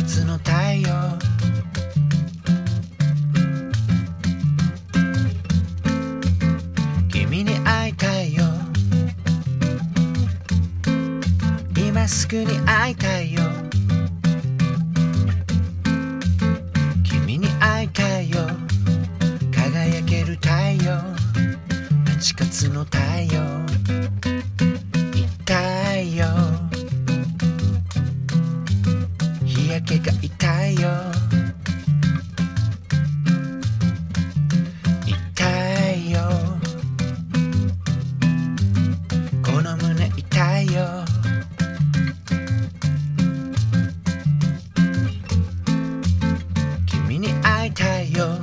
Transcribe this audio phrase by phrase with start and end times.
[0.00, 0.88] つの太陽。
[7.10, 8.44] 君に会いたいよ。
[11.76, 13.42] 今すぐに会いたいよ。
[17.04, 18.38] 君に会いたいよ。
[19.54, 20.48] 輝ける太
[20.82, 20.94] 陽。
[22.06, 22.98] 8月の太
[23.34, 23.51] 陽。
[30.38, 30.88] 痛いよ。
[35.06, 36.20] 痛いよ。
[39.42, 41.04] この胸痛いよ。
[46.86, 48.38] 君に会いたいよ。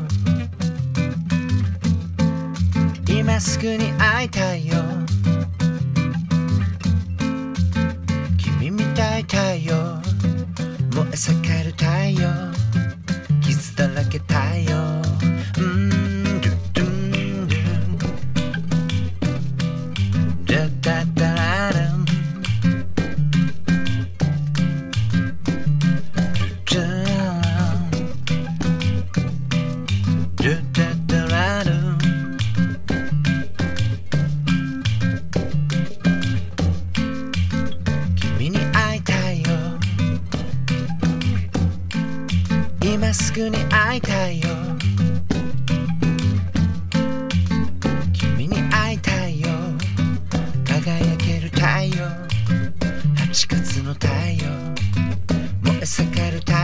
[3.07, 4.75] 今すぐに会いたいよ。
[8.37, 9.99] 君みたいだよ。
[11.19, 11.33] essa
[42.81, 44.47] 今すぐに会いたいよ。
[48.13, 49.49] 君に会いたいよ。
[50.65, 51.61] 輝ける太
[51.97, 52.07] 陽。
[53.17, 54.49] 8月の太陽。
[55.61, 56.58] 燃え盛る太陽